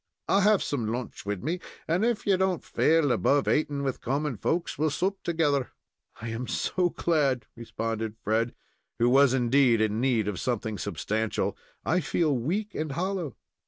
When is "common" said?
4.01-4.35